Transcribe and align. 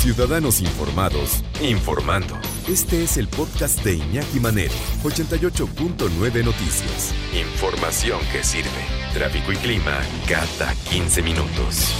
Ciudadanos 0.00 0.62
Informados, 0.62 1.44
informando. 1.60 2.34
Este 2.66 3.04
es 3.04 3.18
el 3.18 3.28
podcast 3.28 3.84
de 3.84 3.96
Iñaki 3.96 4.40
Manero, 4.40 4.72
88.9 5.02 6.42
Noticias. 6.42 7.14
Información 7.34 8.18
que 8.32 8.42
sirve. 8.42 8.70
Tráfico 9.12 9.52
y 9.52 9.56
clima 9.56 10.00
cada 10.26 10.74
15 10.88 11.20
minutos. 11.20 11.94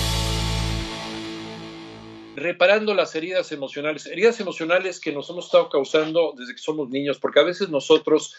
Reparando 2.37 2.95
las 2.95 3.15
heridas 3.15 3.53
emocionales, 3.53 4.07
heridas 4.07 4.41
emocionales 4.41 4.99
que 4.99 5.13
nos 5.13 5.29
hemos 5.29 5.45
estado 5.45 5.69
causando 5.69 6.33
desde 6.35 6.55
que 6.55 6.63
somos 6.63 6.89
niños, 6.89 7.19
porque 7.19 7.41
a 7.41 7.45
veces 7.45 7.69
nosotros 7.69 8.35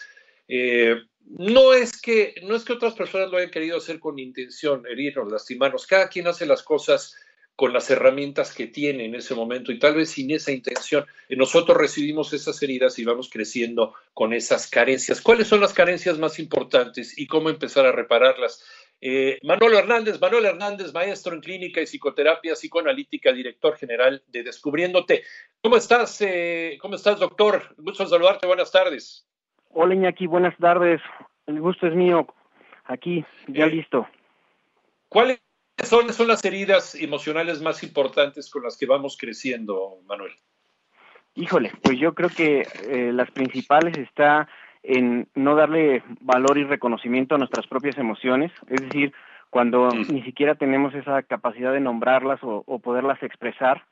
eh, 0.48 0.96
no 1.38 1.72
es 1.72 2.02
que 2.02 2.34
no 2.42 2.56
es 2.56 2.64
que 2.64 2.72
otras 2.72 2.94
personas 2.94 3.30
lo 3.30 3.38
hayan 3.38 3.52
querido 3.52 3.76
hacer 3.76 4.00
con 4.00 4.18
intención, 4.18 4.84
herirnos, 4.90 5.30
lastimarnos. 5.30 5.86
Cada 5.86 6.08
quien 6.08 6.26
hace 6.26 6.46
las 6.46 6.64
cosas 6.64 7.14
con 7.56 7.72
las 7.72 7.90
herramientas 7.90 8.54
que 8.54 8.66
tiene 8.66 9.04
en 9.04 9.14
ese 9.14 9.34
momento 9.34 9.72
y 9.72 9.78
tal 9.78 9.94
vez 9.94 10.10
sin 10.10 10.30
esa 10.30 10.52
intención. 10.52 11.04
Nosotros 11.28 11.76
recibimos 11.76 12.32
esas 12.32 12.62
heridas 12.62 12.98
y 12.98 13.04
vamos 13.04 13.30
creciendo 13.30 13.94
con 14.14 14.32
esas 14.32 14.68
carencias. 14.68 15.20
¿Cuáles 15.20 15.48
son 15.48 15.60
las 15.60 15.72
carencias 15.72 16.18
más 16.18 16.38
importantes 16.38 17.18
y 17.18 17.26
cómo 17.26 17.50
empezar 17.50 17.86
a 17.86 17.92
repararlas? 17.92 18.64
Eh, 19.00 19.38
Manuel 19.42 19.74
Hernández, 19.74 20.20
Manuel 20.20 20.46
Hernández, 20.46 20.94
maestro 20.94 21.34
en 21.34 21.40
clínica 21.40 21.80
y 21.80 21.86
psicoterapia 21.86 22.54
psicoanalítica, 22.54 23.32
director 23.32 23.76
general 23.76 24.22
de 24.28 24.44
Descubriéndote. 24.44 25.24
¿Cómo 25.60 25.76
estás? 25.76 26.20
Eh, 26.20 26.78
¿Cómo 26.80 26.94
estás, 26.94 27.18
doctor? 27.18 27.74
Gusto 27.78 28.06
saludarte. 28.06 28.46
Buenas 28.46 28.70
tardes. 28.70 29.26
Hola 29.70 29.94
Iñaki, 29.94 30.26
buenas 30.26 30.56
tardes. 30.58 31.00
El 31.46 31.60
gusto 31.60 31.86
es 31.86 31.94
mío. 31.94 32.26
Aquí, 32.84 33.24
ya 33.48 33.66
eh, 33.66 33.70
listo. 33.70 34.06
¿Cuáles 35.08 35.40
son, 35.82 36.12
son 36.12 36.28
las 36.28 36.44
heridas 36.44 36.94
emocionales 36.94 37.60
más 37.60 37.82
importantes 37.82 38.50
con 38.50 38.62
las 38.62 38.76
que 38.76 38.86
vamos 38.86 39.16
creciendo, 39.18 39.98
Manuel? 40.06 40.32
Híjole, 41.34 41.72
pues 41.82 41.98
yo 41.98 42.14
creo 42.14 42.28
que 42.28 42.66
eh, 42.88 43.12
las 43.12 43.30
principales 43.30 43.96
está 43.96 44.48
en 44.82 45.28
no 45.34 45.54
darle 45.54 46.02
valor 46.20 46.58
y 46.58 46.64
reconocimiento 46.64 47.34
a 47.34 47.38
nuestras 47.38 47.66
propias 47.66 47.96
emociones, 47.98 48.52
es 48.68 48.80
decir, 48.82 49.12
cuando 49.48 49.88
mm. 49.88 50.12
ni 50.12 50.22
siquiera 50.22 50.54
tenemos 50.54 50.94
esa 50.94 51.22
capacidad 51.22 51.72
de 51.72 51.80
nombrarlas 51.80 52.40
o 52.42 52.78
poderlas 52.80 53.22
expresar, 53.22 53.84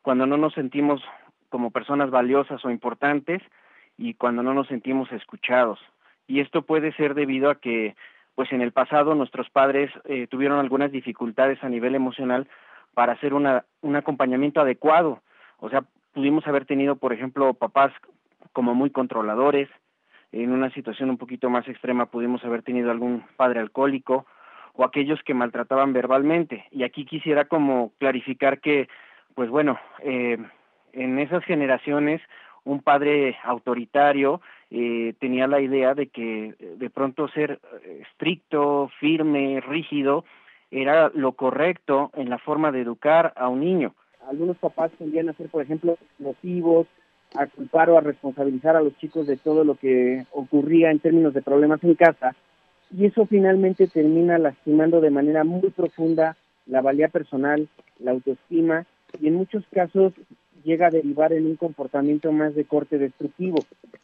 cuando 0.00 0.26
no 0.26 0.36
nos 0.36 0.54
sentimos 0.54 1.00
como 1.48 1.70
personas 1.70 2.10
valiosas 2.10 2.64
o 2.64 2.70
importantes 2.70 3.42
y 3.96 4.14
cuando 4.14 4.42
no 4.42 4.54
nos 4.54 4.66
sentimos 4.68 5.10
escuchados. 5.12 5.78
Y 6.26 6.40
esto 6.40 6.62
puede 6.62 6.92
ser 6.94 7.14
debido 7.14 7.50
a 7.50 7.56
que, 7.56 7.94
pues 8.34 8.52
en 8.52 8.60
el 8.60 8.72
pasado 8.72 9.14
nuestros 9.14 9.50
padres 9.50 9.90
eh, 10.04 10.26
tuvieron 10.26 10.58
algunas 10.58 10.90
dificultades 10.90 11.62
a 11.62 11.68
nivel 11.68 11.94
emocional 11.94 12.48
para 12.94 13.12
hacer 13.12 13.34
una, 13.34 13.64
un 13.80 13.96
acompañamiento 13.96 14.60
adecuado. 14.60 15.20
O 15.58 15.68
sea, 15.70 15.84
pudimos 16.12 16.46
haber 16.46 16.66
tenido, 16.66 16.96
por 16.96 17.12
ejemplo, 17.12 17.54
papás 17.54 17.92
como 18.52 18.74
muy 18.74 18.90
controladores. 18.90 19.68
En 20.32 20.50
una 20.52 20.70
situación 20.70 21.10
un 21.10 21.18
poquito 21.18 21.50
más 21.50 21.68
extrema 21.68 22.06
pudimos 22.06 22.44
haber 22.44 22.62
tenido 22.62 22.90
algún 22.90 23.24
padre 23.36 23.60
alcohólico 23.60 24.26
o 24.74 24.84
aquellos 24.84 25.22
que 25.22 25.34
maltrataban 25.34 25.92
verbalmente. 25.92 26.66
Y 26.70 26.84
aquí 26.84 27.04
quisiera 27.04 27.44
como 27.44 27.92
clarificar 27.98 28.60
que, 28.60 28.88
pues 29.34 29.50
bueno, 29.50 29.78
eh, 30.00 30.38
en 30.92 31.18
esas 31.18 31.44
generaciones 31.44 32.22
un 32.64 32.80
padre 32.80 33.36
autoritario 33.44 34.40
eh, 34.70 35.14
tenía 35.20 35.46
la 35.46 35.60
idea 35.60 35.94
de 35.94 36.06
que 36.08 36.54
eh, 36.58 36.74
de 36.76 36.90
pronto 36.90 37.28
ser 37.28 37.60
eh, 37.84 38.02
estricto, 38.08 38.90
firme, 39.00 39.60
rígido, 39.60 40.24
era 40.70 41.10
lo 41.14 41.32
correcto 41.32 42.10
en 42.14 42.30
la 42.30 42.38
forma 42.38 42.72
de 42.72 42.80
educar 42.80 43.32
a 43.36 43.48
un 43.48 43.60
niño. 43.60 43.94
Algunos 44.28 44.56
papás 44.56 44.90
tendían 44.98 45.28
a 45.28 45.34
ser, 45.34 45.48
por 45.50 45.62
ejemplo, 45.62 45.92
explosivos, 46.00 46.86
a 47.34 47.46
culpar 47.46 47.90
o 47.90 47.98
a 47.98 48.02
responsabilizar 48.02 48.76
a 48.76 48.82
los 48.82 48.96
chicos 48.98 49.26
de 49.26 49.36
todo 49.36 49.64
lo 49.64 49.74
que 49.74 50.24
ocurría 50.32 50.90
en 50.90 51.00
términos 51.00 51.34
de 51.34 51.42
problemas 51.42 51.82
en 51.82 51.94
casa, 51.94 52.34
y 52.90 53.06
eso 53.06 53.26
finalmente 53.26 53.86
termina 53.88 54.38
lastimando 54.38 55.00
de 55.00 55.10
manera 55.10 55.44
muy 55.44 55.70
profunda 55.70 56.36
la 56.66 56.82
valía 56.82 57.08
personal, 57.08 57.68
la 57.98 58.12
autoestima, 58.12 58.84
y 59.20 59.28
en 59.28 59.34
muchos 59.34 59.64
casos 59.72 60.12
llega 60.64 60.86
a 60.86 60.90
derivar 60.90 61.32
en 61.32 61.46
un 61.46 61.56
comportamiento 61.56 62.32
más 62.32 62.54
de 62.54 62.64
corte 62.64 62.98
destructivo. 62.98 63.58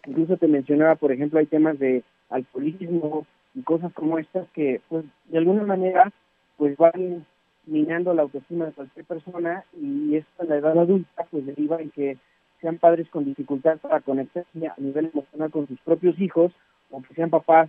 Incluso 0.07 0.37
te 0.37 0.49
mencionaba, 0.49 0.95
por 0.97 1.13
ejemplo, 1.13 1.39
hay 1.39 1.47
temas 1.47 1.79
de 1.79 2.03
alcoholismo 2.31 3.27
y 3.55 3.63
cosas 3.63 3.93
como 3.93 4.19
estas 4.19 4.49
que, 4.51 4.81
pues, 4.89 5.05
de 5.27 5.39
alguna 5.39 5.65
manera, 5.65 6.13
pues 6.57 6.77
van 6.77 7.25
minando 7.67 8.15
la 8.15 8.23
autoestima 8.23 8.67
de 8.67 8.73
cualquier 8.73 9.05
persona 9.05 9.65
y 9.81 10.17
esto 10.17 10.43
en 10.43 10.49
la 10.49 10.57
edad 10.57 10.79
adulta, 10.79 11.27
pues 11.31 11.47
deriva 11.47 11.81
en 11.81 11.91
que 11.91 12.17
sean 12.61 12.79
padres 12.79 13.09
con 13.11 13.25
dificultad 13.25 13.79
para 13.79 14.01
conectarse 14.01 14.67
a 14.67 14.75
nivel 14.79 15.11
emocional 15.13 15.51
con 15.51 15.69
sus 15.69 15.79
propios 15.81 16.19
hijos 16.21 16.53
o 16.91 17.03
que 17.03 17.15
sean 17.15 17.31
papás 17.31 17.69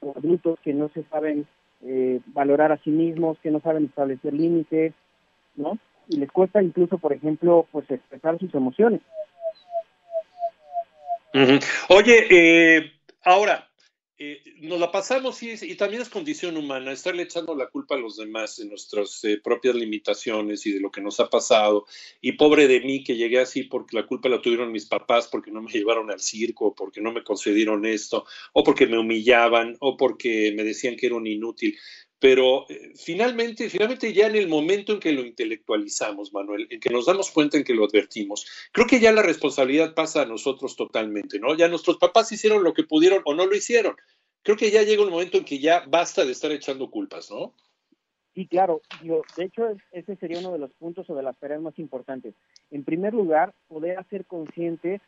o 0.00 0.14
adultos 0.16 0.58
que 0.60 0.72
no 0.72 0.88
se 0.90 1.02
saben 1.04 1.46
eh, 1.82 2.20
valorar 2.26 2.72
a 2.72 2.78
sí 2.78 2.90
mismos, 2.90 3.38
que 3.40 3.50
no 3.50 3.60
saben 3.60 3.84
establecer 3.84 4.32
límites, 4.32 4.94
¿no? 5.56 5.78
Y 6.08 6.16
les 6.16 6.30
cuesta 6.30 6.62
incluso, 6.62 6.98
por 6.98 7.12
ejemplo, 7.12 7.66
pues 7.72 7.90
expresar 7.90 8.38
sus 8.38 8.54
emociones. 8.54 9.00
Oye, 11.88 12.26
eh, 12.30 12.92
ahora, 13.24 13.68
eh, 14.16 14.40
nos 14.60 14.78
la 14.78 14.92
pasamos 14.92 15.42
y, 15.42 15.50
y, 15.60 15.74
también 15.74 16.00
es 16.00 16.08
condición 16.08 16.56
humana 16.56 16.92
estarle 16.92 17.24
echando 17.24 17.56
la 17.56 17.66
culpa 17.66 17.96
a 17.96 17.98
los 17.98 18.16
demás 18.16 18.56
de 18.56 18.66
nuestras 18.66 19.24
eh, 19.24 19.40
propias 19.42 19.74
limitaciones 19.74 20.64
y 20.66 20.72
de 20.72 20.78
lo 20.78 20.92
que 20.92 21.00
nos 21.00 21.18
ha 21.18 21.28
pasado. 21.28 21.86
Y 22.20 22.32
pobre 22.32 22.68
de 22.68 22.80
mí 22.80 23.02
que 23.02 23.16
llegué 23.16 23.40
así 23.40 23.64
porque 23.64 23.96
la 23.96 24.06
culpa 24.06 24.28
la 24.28 24.40
tuvieron 24.40 24.70
mis 24.70 24.86
papás, 24.86 25.26
porque 25.26 25.50
no 25.50 25.62
me 25.62 25.72
llevaron 25.72 26.12
al 26.12 26.20
circo, 26.20 26.76
porque 26.76 27.00
no 27.00 27.10
me 27.10 27.24
concedieron 27.24 27.84
esto, 27.84 28.24
o 28.52 28.62
porque 28.62 28.86
me 28.86 28.98
humillaban, 28.98 29.76
o 29.80 29.96
porque 29.96 30.54
me 30.56 30.62
decían 30.62 30.94
que 30.94 31.06
era 31.06 31.16
un 31.16 31.26
inútil 31.26 31.76
pero 32.24 32.64
eh, 32.70 32.92
finalmente, 32.94 33.68
finalmente 33.68 34.10
ya 34.14 34.28
en 34.28 34.36
el 34.36 34.48
momento 34.48 34.94
en 34.94 34.98
que 34.98 35.12
lo 35.12 35.20
intelectualizamos, 35.20 36.32
Manuel, 36.32 36.66
en 36.70 36.80
que 36.80 36.88
nos 36.88 37.04
damos 37.04 37.30
cuenta 37.30 37.58
en 37.58 37.64
que 37.64 37.74
lo 37.74 37.84
advertimos, 37.84 38.46
creo 38.72 38.86
que 38.86 38.98
ya 38.98 39.12
la 39.12 39.20
responsabilidad 39.20 39.92
pasa 39.92 40.22
a 40.22 40.24
nosotros 40.24 40.74
totalmente, 40.74 41.38
¿no? 41.38 41.54
Ya 41.54 41.68
nuestros 41.68 41.98
papás 41.98 42.32
hicieron 42.32 42.64
lo 42.64 42.72
que 42.72 42.84
pudieron 42.84 43.20
o 43.26 43.34
no 43.34 43.44
lo 43.44 43.54
hicieron. 43.54 43.94
Creo 44.42 44.56
que 44.56 44.70
ya 44.70 44.84
llega 44.84 45.02
un 45.02 45.10
momento 45.10 45.36
en 45.36 45.44
que 45.44 45.58
ya 45.58 45.84
basta 45.86 46.24
de 46.24 46.32
estar 46.32 46.50
echando 46.50 46.90
culpas, 46.90 47.30
¿no? 47.30 47.52
Sí, 48.34 48.46
claro. 48.46 48.80
de 49.36 49.44
hecho, 49.44 49.76
ese 49.92 50.16
sería 50.16 50.38
uno 50.38 50.52
de 50.52 50.60
los 50.60 50.72
puntos 50.72 51.10
o 51.10 51.14
de 51.14 51.22
las 51.22 51.36
tareas 51.36 51.60
más 51.60 51.78
importantes. 51.78 52.32
En 52.70 52.84
primer 52.84 53.12
lugar, 53.12 53.52
poder 53.68 53.98
hacer 53.98 54.24
conscientes 54.24 55.02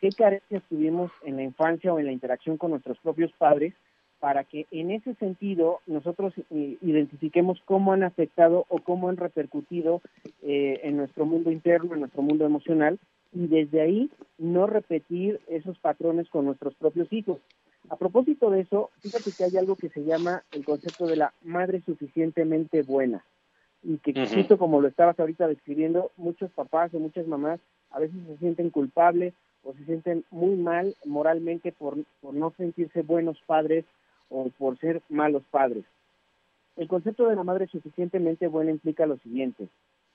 qué 0.00 0.10
carencias 0.10 0.62
tuvimos 0.68 1.10
en 1.24 1.34
la 1.34 1.42
infancia 1.42 1.92
o 1.92 1.98
en 1.98 2.06
la 2.06 2.12
interacción 2.12 2.56
con 2.56 2.70
nuestros 2.70 2.96
propios 3.00 3.32
padres 3.32 3.74
para 4.20 4.44
que 4.44 4.66
en 4.70 4.90
ese 4.90 5.14
sentido 5.14 5.80
nosotros 5.86 6.34
eh, 6.50 6.76
identifiquemos 6.82 7.60
cómo 7.64 7.94
han 7.94 8.02
afectado 8.02 8.66
o 8.68 8.78
cómo 8.78 9.08
han 9.08 9.16
repercutido 9.16 10.02
eh, 10.42 10.80
en 10.84 10.98
nuestro 10.98 11.24
mundo 11.24 11.50
interno, 11.50 11.94
en 11.94 12.00
nuestro 12.00 12.22
mundo 12.22 12.44
emocional, 12.44 12.98
y 13.32 13.46
desde 13.46 13.80
ahí 13.80 14.10
no 14.38 14.66
repetir 14.66 15.40
esos 15.48 15.78
patrones 15.78 16.28
con 16.28 16.44
nuestros 16.44 16.74
propios 16.74 17.10
hijos. 17.12 17.38
A 17.88 17.96
propósito 17.96 18.50
de 18.50 18.60
eso, 18.60 18.90
fíjate 19.00 19.30
que 19.36 19.44
hay 19.44 19.56
algo 19.56 19.74
que 19.74 19.88
se 19.88 20.04
llama 20.04 20.42
el 20.52 20.64
concepto 20.64 21.06
de 21.06 21.16
la 21.16 21.32
madre 21.42 21.80
suficientemente 21.86 22.82
buena 22.82 23.24
y 23.82 23.96
que 23.98 24.12
justo 24.26 24.58
como 24.58 24.82
lo 24.82 24.88
estabas 24.88 25.18
ahorita 25.18 25.48
describiendo, 25.48 26.10
muchos 26.18 26.50
papás 26.50 26.92
o 26.92 26.98
muchas 26.98 27.26
mamás 27.26 27.60
a 27.90 27.98
veces 27.98 28.18
se 28.26 28.36
sienten 28.36 28.68
culpables 28.68 29.32
o 29.62 29.72
se 29.72 29.84
sienten 29.86 30.24
muy 30.30 30.56
mal 30.56 30.94
moralmente 31.06 31.72
por, 31.72 31.96
por 32.20 32.34
no 32.34 32.52
sentirse 32.58 33.00
buenos 33.02 33.38
padres 33.46 33.86
o 34.30 34.48
por 34.50 34.78
ser 34.78 35.02
malos 35.08 35.42
padres. 35.50 35.84
El 36.76 36.88
concepto 36.88 37.28
de 37.28 37.36
la 37.36 37.44
madre 37.44 37.66
suficientemente 37.66 38.46
buena 38.46 38.70
implica 38.70 39.04
lo 39.04 39.18
siguiente, 39.18 39.68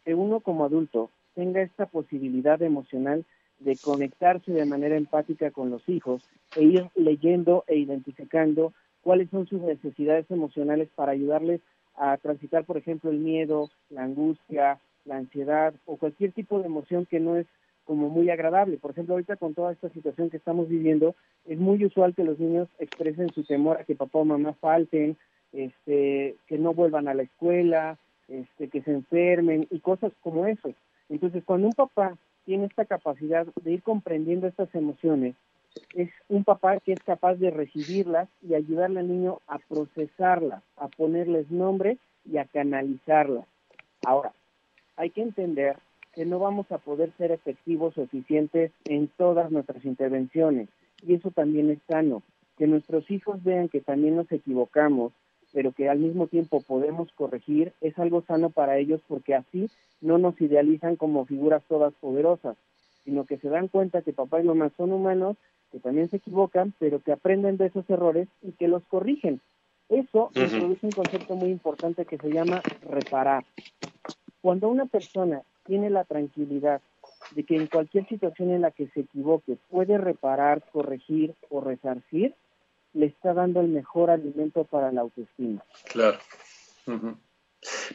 que 0.04 0.16
uno 0.16 0.40
como 0.40 0.66
adulto 0.66 1.12
tenga 1.36 1.62
esta 1.62 1.86
posibilidad 1.86 2.62
emocional 2.62 3.26
de 3.60 3.78
conectarse 3.78 4.52
de 4.52 4.66
manera 4.66 4.98
empática 4.98 5.52
con 5.52 5.70
los 5.70 5.88
hijos 5.88 6.24
e 6.56 6.64
ir 6.64 6.90
leyendo 6.96 7.64
e 7.68 7.78
identificando 7.78 8.74
cuáles 9.02 9.30
son 9.30 9.46
sus 9.48 9.62
necesidades 9.62 10.30
emocionales 10.32 10.90
para 10.96 11.12
ayudarles 11.12 11.62
a 11.96 12.18
transitar, 12.18 12.66
por 12.66 12.78
ejemplo, 12.78 13.12
el 13.12 13.20
miedo, 13.20 13.70
la 13.90 14.04
angustia, 14.04 14.80
la 15.06 15.18
ansiedad 15.18 15.74
o 15.86 15.98
cualquier 15.98 16.32
tipo 16.32 16.60
de 16.60 16.66
emoción 16.66 17.06
que 17.06 17.20
no 17.20 17.38
es 17.38 17.46
como 17.86 18.10
muy 18.10 18.30
agradable. 18.30 18.78
Por 18.78 18.92
ejemplo, 18.92 19.14
ahorita 19.14 19.38
con 19.38 19.54
toda 19.54 19.72
esta 19.72 19.90
situación 19.90 20.30
que 20.30 20.38
estamos 20.38 20.68
viviendo, 20.68 21.16
es 21.46 21.58
muy 21.60 21.84
usual 21.86 22.14
que 22.14 22.24
los 22.24 22.40
niños 22.40 22.68
expresen 22.80 23.32
su 23.34 23.44
temor 23.44 23.78
a 23.78 23.84
que 23.84 23.96
papá 23.96 24.20
o 24.20 24.26
mamá 24.26 24.54
falten, 24.54 25.16
este, 25.54 26.36
que 26.48 26.58
no 26.58 26.74
vuelvan 26.74 27.08
a 27.08 27.14
la 27.14 27.24
escuela, 27.24 27.98
este, 28.28 28.68
que 28.70 28.82
se 28.82 28.92
enfermen 28.92 29.68
y 29.70 29.80
cosas 29.80 30.12
como 30.22 30.48
eso. 30.48 30.74
Entonces, 31.10 31.44
cuando 31.46 31.68
un 31.68 31.74
papá 31.74 32.18
tiene 32.46 32.66
esta 32.66 32.86
capacidad 32.86 33.46
de 33.64 33.72
ir 33.72 33.84
comprendiendo 33.84 34.48
estas 34.48 34.74
emociones, 34.76 35.36
es 35.94 36.10
un 36.30 36.44
papá 36.44 36.80
que 36.80 36.94
es 36.94 37.04
capaz 37.04 37.36
de 37.36 37.52
recibirlas 37.52 38.30
y 38.42 38.54
ayudarle 38.54 39.02
al 39.02 39.08
niño 39.08 39.40
a 39.48 39.60
procesarlas, 39.60 40.64
a 40.78 40.88
ponerles 40.88 41.52
nombre 41.52 41.98
y 42.30 42.38
a 42.38 42.46
canalizarlas. 42.46 43.46
Ahora, 44.06 44.32
hay 44.96 45.10
que 45.10 45.22
entender 45.22 45.78
que 46.16 46.26
no 46.26 46.40
vamos 46.40 46.72
a 46.72 46.78
poder 46.78 47.12
ser 47.18 47.32
efectivos 47.32 47.98
o 47.98 48.04
eficientes 48.04 48.72
en 48.86 49.10
todas 49.18 49.52
nuestras 49.52 49.84
intervenciones. 49.84 50.70
Y 51.06 51.14
eso 51.16 51.30
también 51.30 51.70
es 51.70 51.80
sano. 51.88 52.24
Que 52.58 52.68
nuestros 52.68 53.12
hijos 53.12 53.44
vean 53.44 53.68
que 53.68 53.82
también 53.82 54.16
nos 54.16 54.32
equivocamos, 54.32 55.12
pero 55.54 55.74
que 55.74 55.90
al 55.90 56.00
mismo 56.00 56.28
tiempo 56.28 56.62
podemos 56.62 57.12
corregir, 57.14 57.74
es 57.82 58.00
algo 58.00 58.22
sano 58.22 58.50
para 58.50 58.78
ellos 58.78 59.02
porque 59.08 59.36
así 59.36 59.70
no 60.00 60.18
nos 60.18 60.40
idealizan 60.40 60.96
como 60.96 61.26
figuras 61.26 61.64
todas 61.68 61.94
poderosas, 61.96 62.56
sino 63.04 63.26
que 63.26 63.38
se 63.38 63.50
dan 63.50 63.68
cuenta 63.68 64.02
que 64.02 64.14
papá 64.14 64.42
y 64.42 64.46
mamá 64.46 64.72
son 64.78 64.94
humanos, 64.94 65.36
que 65.72 65.80
también 65.80 66.10
se 66.10 66.18
equivocan, 66.18 66.74
pero 66.80 67.02
que 67.02 67.12
aprenden 67.12 67.58
de 67.58 67.68
esos 67.68 67.90
errores 67.90 68.30
y 68.42 68.54
que 68.54 68.70
los 68.70 68.84
corrigen. 68.86 69.42
Eso 69.90 70.32
introduce 70.34 70.86
un 70.86 70.92
concepto 70.92 71.36
muy 71.36 71.50
importante 71.50 72.06
que 72.06 72.18
se 72.18 72.32
llama 72.32 72.62
reparar. 72.90 73.44
Cuando 74.42 74.70
una 74.70 74.86
persona 74.86 75.42
tiene 75.66 75.90
la 75.90 76.04
tranquilidad 76.04 76.82
de 77.32 77.44
que 77.44 77.56
en 77.56 77.68
cualquier 77.68 78.08
situación 78.08 78.52
en 78.52 78.62
la 78.62 78.72
que 78.72 78.88
se 78.90 79.02
equivoque 79.02 79.58
puede 79.70 79.98
reparar, 79.98 80.64
corregir 80.72 81.36
o 81.50 81.62
resarcir, 81.62 82.36
le 82.94 83.08
está 83.08 83.34
dando 83.34 83.60
el 83.62 83.68
mejor 83.68 84.10
alimento 84.10 84.64
para 84.64 84.92
la 84.92 85.02
autoestima. 85.02 85.64
Claro. 85.86 86.18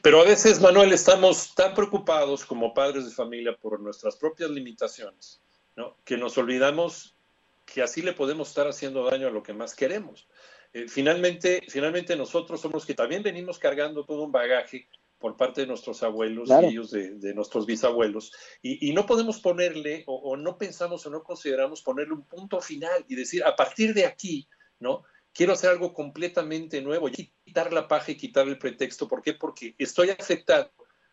Pero 0.02 0.20
a 0.20 0.24
veces, 0.24 0.60
Manuel, 0.60 0.92
estamos 0.92 1.54
tan 1.54 1.74
preocupados 1.74 2.44
como 2.44 2.74
padres 2.74 3.04
de 3.06 3.12
familia 3.12 3.56
por 3.56 3.80
nuestras 3.80 4.16
propias 4.16 4.50
limitaciones, 4.50 5.40
¿no? 5.76 5.96
que 6.04 6.16
nos 6.16 6.36
olvidamos 6.36 7.16
que 7.64 7.82
así 7.82 8.02
le 8.02 8.12
podemos 8.12 8.48
estar 8.48 8.66
haciendo 8.66 9.04
daño 9.04 9.28
a 9.28 9.30
lo 9.30 9.42
que 9.42 9.52
más 9.52 9.74
queremos. 9.74 10.26
Eh, 10.72 10.86
finalmente, 10.88 11.62
finalmente 11.68 12.16
nosotros 12.16 12.60
somos 12.60 12.74
los 12.74 12.86
que 12.86 12.94
también 12.94 13.22
venimos 13.22 13.58
cargando 13.58 14.04
todo 14.04 14.22
un 14.22 14.32
bagaje 14.32 14.88
por 15.20 15.36
parte 15.36 15.60
de 15.60 15.66
nuestros 15.66 16.02
abuelos 16.02 16.48
y 16.48 16.64
ellos 16.64 16.90
de, 16.90 17.34
nuestros 17.34 17.66
bisabuelos, 17.66 18.32
y, 18.62 18.92
no 18.94 19.04
podemos 19.04 19.38
ponerle, 19.38 20.02
o, 20.06 20.36
no 20.36 20.56
pensamos 20.56 21.06
o 21.06 21.10
no 21.10 21.22
consideramos 21.22 21.82
ponerle 21.82 22.14
un 22.14 22.24
punto 22.24 22.60
final 22.60 23.04
y 23.06 23.14
decir, 23.14 23.44
a 23.44 23.54
partir 23.54 23.92
de 23.92 24.06
aquí, 24.06 24.48
¿no? 24.80 25.02
Quiero 25.32 25.52
hacer 25.52 25.70
algo 25.70 25.92
completamente 25.92 26.80
nuevo, 26.80 27.08
y 27.08 27.12
quitar 27.44 27.70
la 27.72 27.86
paja 27.86 28.12
y 28.12 28.16
quitar 28.16 28.48
el 28.48 28.58
pretexto. 28.58 29.06
¿Por 29.06 29.20
qué? 29.20 29.34
Porque 29.34 29.74
estoy 29.78 30.08
afectando 30.08 30.72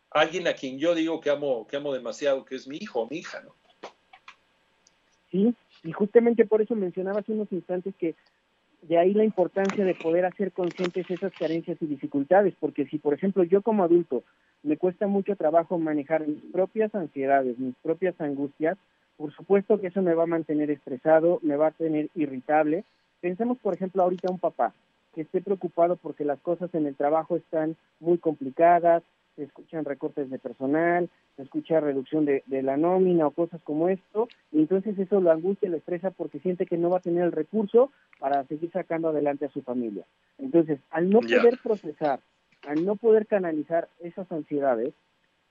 a 0.09 0.21
alguien 0.21 0.47
a 0.47 0.53
quien 0.53 0.79
yo 0.79 0.95
digo 0.95 1.19
que 1.19 1.29
amo, 1.29 1.67
que 1.67 1.75
amo 1.75 1.93
demasiado, 1.93 2.45
que 2.45 2.55
es 2.55 2.65
mi 2.65 2.77
hijo 2.77 3.01
o 3.01 3.09
mi 3.09 3.17
hija, 3.17 3.41
¿no? 3.41 3.55
Sí, 5.29 5.53
y 5.83 5.91
justamente 5.91 6.45
por 6.45 6.61
eso 6.61 6.75
mencionaba 6.75 7.19
hace 7.19 7.33
unos 7.33 7.51
instantes 7.51 7.93
que 7.97 8.15
de 8.81 8.97
ahí 8.97 9.13
la 9.13 9.23
importancia 9.23 9.83
de 9.83 9.95
poder 9.95 10.25
hacer 10.25 10.51
conscientes 10.51 11.09
esas 11.09 11.33
carencias 11.33 11.77
y 11.81 11.85
dificultades, 11.85 12.53
porque 12.59 12.85
si, 12.85 12.97
por 12.97 13.13
ejemplo, 13.13 13.43
yo 13.43 13.61
como 13.61 13.83
adulto 13.83 14.23
me 14.63 14.77
cuesta 14.77 15.07
mucho 15.07 15.35
trabajo 15.35 15.77
manejar 15.77 16.27
mis 16.27 16.41
propias 16.51 16.93
ansiedades, 16.95 17.57
mis 17.59 17.75
propias 17.81 18.19
angustias, 18.19 18.77
por 19.17 19.33
supuesto 19.33 19.79
que 19.79 19.87
eso 19.87 20.01
me 20.01 20.13
va 20.13 20.23
a 20.23 20.27
mantener 20.27 20.69
estresado, 20.69 21.39
me 21.41 21.55
va 21.55 21.67
a 21.67 21.71
tener 21.71 22.09
irritable. 22.15 22.83
Pensemos, 23.19 23.57
por 23.57 23.73
ejemplo, 23.73 24.03
ahorita 24.03 24.31
un 24.31 24.39
papá 24.39 24.73
que 25.15 25.21
esté 25.21 25.41
preocupado 25.41 25.95
porque 25.95 26.23
las 26.23 26.39
cosas 26.39 26.73
en 26.75 26.85
el 26.85 26.95
trabajo 26.95 27.35
están 27.35 27.75
muy 27.99 28.19
complicadas, 28.19 29.01
se 29.37 29.43
escuchan 29.43 29.85
recortes 29.85 30.29
de 30.29 30.39
personal, 30.39 31.09
se 31.35 31.43
escucha 31.43 31.79
reducción 31.79 32.25
de, 32.25 32.43
la 32.47 32.75
nómina 32.75 33.27
o 33.27 33.31
cosas 33.31 33.61
como 33.63 33.87
esto, 33.87 34.27
y 34.51 34.59
entonces 34.59 34.97
eso 34.97 35.21
lo 35.21 35.31
angustia, 35.31 35.69
lo 35.69 35.77
estresa 35.77 36.11
porque 36.11 36.39
siente 36.39 36.65
que 36.65 36.77
no 36.77 36.89
va 36.89 36.97
a 36.97 37.01
tener 37.01 37.23
el 37.23 37.31
recurso 37.31 37.91
para 38.19 38.43
seguir 38.45 38.71
sacando 38.71 39.09
adelante 39.09 39.45
a 39.45 39.51
su 39.51 39.61
familia. 39.61 40.03
Entonces, 40.39 40.79
al 40.89 41.09
no 41.09 41.19
poder 41.19 41.59
procesar, 41.63 42.19
al 42.67 42.83
no 42.83 42.95
poder 42.95 43.27
canalizar 43.27 43.87
esas 44.01 44.29
ansiedades, 44.31 44.93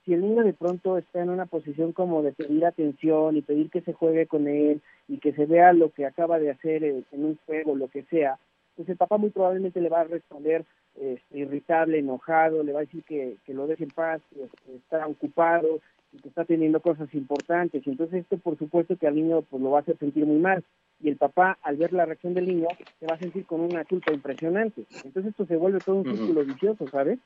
si 0.04 0.14
el 0.14 0.20
niño 0.20 0.42
de 0.42 0.52
pronto 0.52 0.98
está 0.98 1.22
en 1.22 1.30
una 1.30 1.46
posición 1.46 1.92
como 1.92 2.22
de 2.22 2.32
pedir 2.32 2.66
atención 2.66 3.36
y 3.36 3.42
pedir 3.42 3.70
que 3.70 3.80
se 3.82 3.92
juegue 3.92 4.26
con 4.26 4.48
él 4.48 4.82
y 5.08 5.18
que 5.18 5.32
se 5.32 5.46
vea 5.46 5.72
lo 5.72 5.90
que 5.90 6.06
acaba 6.06 6.38
de 6.38 6.50
hacer 6.50 6.84
en 6.84 7.04
un 7.12 7.38
juego, 7.46 7.76
lo 7.76 7.88
que 7.88 8.02
sea, 8.04 8.38
pues 8.76 8.88
el 8.88 8.96
papá 8.96 9.16
muy 9.16 9.30
probablemente 9.30 9.80
le 9.80 9.88
va 9.88 10.00
a 10.00 10.04
responder 10.04 10.64
este, 11.00 11.38
irritable, 11.38 11.98
enojado, 11.98 12.62
le 12.62 12.72
va 12.72 12.81
a 12.81 12.84
decir 12.84 13.02
que, 13.04 13.37
lo 13.48 13.66
deje 13.66 13.84
en 13.84 13.90
paz, 13.90 14.20
que, 14.31 14.48
está 14.75 15.06
ocupado 15.06 15.81
y 16.12 16.19
que 16.19 16.28
está 16.28 16.44
teniendo 16.44 16.81
cosas 16.81 17.12
importantes. 17.14 17.87
Y 17.87 17.90
entonces 17.90 18.22
esto 18.22 18.38
por 18.38 18.56
supuesto 18.58 18.96
que 18.96 19.06
al 19.06 19.14
niño 19.14 19.43
pues 19.43 19.62
lo 19.62 19.70
va 19.70 19.78
a 19.78 19.82
hacer 19.82 19.98
sentir 19.98 20.25
muy 20.26 20.38
mal. 20.38 20.64
Y 21.00 21.10
el 21.10 21.16
papá, 21.16 21.58
al 21.62 21.76
ver 21.76 21.93
la 21.93 22.06
reacción 22.06 22.32
del 22.32 22.46
niño, 22.46 22.69
se 22.98 23.06
va 23.06 23.16
a 23.16 23.19
sentir 23.19 23.44
con 23.44 23.60
una 23.60 23.84
culpa 23.84 24.12
impresionante. 24.12 24.87
Entonces 25.04 25.26
esto 25.26 25.44
se 25.44 25.56
vuelve 25.56 25.81
todo 25.81 25.96
un 25.96 26.04
círculo 26.04 26.44
vicioso, 26.44 26.87
¿sabes? 26.88 27.19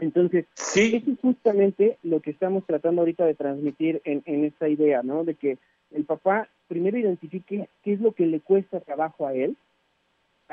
Entonces, 0.00 0.46
eso 0.56 0.96
es 0.96 1.20
justamente 1.20 1.98
lo 2.02 2.20
que 2.20 2.32
estamos 2.32 2.66
tratando 2.66 3.02
ahorita 3.02 3.24
de 3.24 3.34
transmitir 3.34 4.02
en, 4.04 4.22
en 4.26 4.44
esta 4.44 4.68
idea, 4.68 5.02
¿no? 5.04 5.22
De 5.22 5.34
que 5.36 5.58
el 5.92 6.04
papá 6.04 6.48
primero 6.66 6.98
identifique 6.98 7.68
qué 7.84 7.92
es 7.92 8.00
lo 8.00 8.12
que 8.12 8.26
le 8.26 8.40
cuesta 8.40 8.80
trabajo 8.80 9.26
a 9.26 9.34
él, 9.34 9.56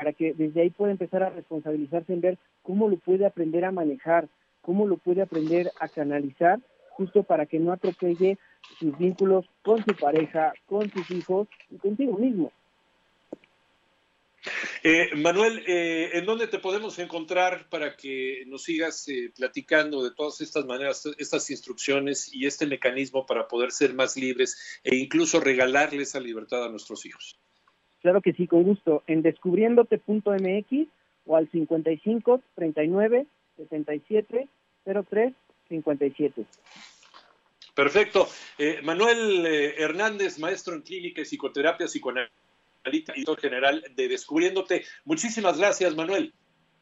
para 0.00 0.14
que 0.14 0.32
desde 0.32 0.62
ahí 0.62 0.70
pueda 0.70 0.92
empezar 0.92 1.22
a 1.22 1.28
responsabilizarse 1.28 2.14
en 2.14 2.22
ver 2.22 2.38
cómo 2.62 2.88
lo 2.88 2.96
puede 2.96 3.26
aprender 3.26 3.66
a 3.66 3.70
manejar, 3.70 4.28
cómo 4.62 4.86
lo 4.86 4.96
puede 4.96 5.20
aprender 5.20 5.70
a 5.78 5.88
canalizar, 5.88 6.58
justo 6.92 7.22
para 7.22 7.44
que 7.44 7.58
no 7.58 7.70
atropelle 7.70 8.38
sus 8.78 8.96
vínculos 8.96 9.44
con 9.60 9.84
su 9.84 9.94
pareja, 9.94 10.54
con 10.64 10.90
sus 10.90 11.10
hijos 11.10 11.48
y 11.70 11.76
contigo 11.76 12.16
mismo. 12.16 12.50
Eh, 14.82 15.14
Manuel, 15.16 15.62
eh, 15.66 16.12
¿en 16.14 16.24
dónde 16.24 16.46
te 16.46 16.58
podemos 16.58 16.98
encontrar 16.98 17.68
para 17.68 17.94
que 17.94 18.44
nos 18.46 18.62
sigas 18.62 19.06
eh, 19.08 19.30
platicando 19.36 20.02
de 20.02 20.12
todas 20.12 20.40
estas 20.40 20.64
maneras, 20.64 21.06
estas 21.18 21.50
instrucciones 21.50 22.32
y 22.32 22.46
este 22.46 22.66
mecanismo 22.66 23.26
para 23.26 23.46
poder 23.48 23.70
ser 23.70 23.92
más 23.92 24.16
libres 24.16 24.80
e 24.82 24.96
incluso 24.96 25.40
regalarle 25.40 26.04
esa 26.04 26.20
libertad 26.20 26.64
a 26.64 26.70
nuestros 26.70 27.04
hijos? 27.04 27.38
Claro 28.02 28.20
que 28.20 28.32
sí, 28.32 28.46
con 28.46 28.62
gusto. 28.62 29.02
En 29.06 29.22
descubriéndote.mx 29.22 30.88
o 31.26 31.36
al 31.36 31.50
55 31.50 32.42
39 32.54 33.26
77 33.56 34.48
03 34.84 35.34
57. 35.68 36.44
Perfecto. 37.74 38.26
Eh, 38.58 38.80
Manuel 38.82 39.46
eh, 39.46 39.74
Hernández, 39.78 40.38
maestro 40.38 40.74
en 40.74 40.82
clínica 40.82 41.22
y 41.22 41.24
psicoterapia 41.24 41.86
psicoanalista 41.86 43.14
y 43.16 43.24
general 43.40 43.84
de 43.94 44.08
Descubriéndote. 44.08 44.84
Muchísimas 45.04 45.58
gracias, 45.58 45.94
Manuel. 45.94 46.32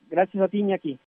Gracias 0.09 0.43
a 0.43 0.49
ti, 0.49 0.59
Iñaki. 0.59 0.99